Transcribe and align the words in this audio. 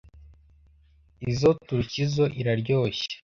Izoi 1.29 1.59
turukizoa 1.67 2.29
iraryoshye. 2.41 3.13